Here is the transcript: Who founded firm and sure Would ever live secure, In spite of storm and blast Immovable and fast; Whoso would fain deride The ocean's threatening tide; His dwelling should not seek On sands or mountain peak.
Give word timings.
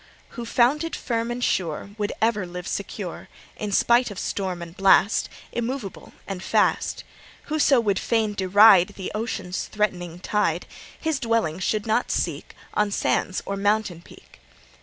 Who 0.29 0.45
founded 0.47 0.95
firm 0.95 1.29
and 1.29 1.43
sure 1.43 1.91
Would 1.99 2.11
ever 2.23 2.47
live 2.47 2.67
secure, 2.67 3.29
In 3.55 3.71
spite 3.71 4.09
of 4.09 4.17
storm 4.17 4.63
and 4.63 4.75
blast 4.75 5.29
Immovable 5.51 6.11
and 6.25 6.41
fast; 6.41 7.03
Whoso 7.43 7.79
would 7.79 7.99
fain 7.99 8.33
deride 8.33 8.95
The 8.95 9.11
ocean's 9.13 9.67
threatening 9.67 10.17
tide; 10.19 10.65
His 10.99 11.19
dwelling 11.19 11.59
should 11.59 11.85
not 11.85 12.09
seek 12.09 12.55
On 12.73 12.89
sands 12.89 13.43
or 13.45 13.55
mountain 13.55 14.01
peak. 14.01 14.39